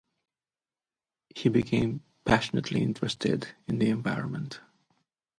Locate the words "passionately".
2.25-2.81